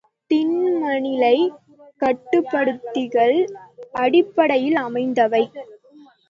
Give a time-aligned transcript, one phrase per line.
[0.31, 1.57] திண்மநிலைக்
[2.01, 3.37] கட்டுப்படுத்திகள்
[3.93, 5.43] அடிப்படையில் அமைந்தவை.